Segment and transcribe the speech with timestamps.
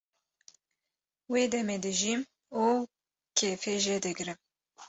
[1.31, 2.21] wê demê dijîm
[2.63, 2.65] û
[3.37, 4.37] kêfê jê digrim